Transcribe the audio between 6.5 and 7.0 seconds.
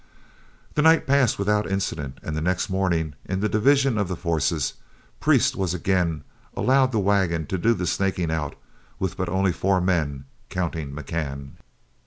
allowed the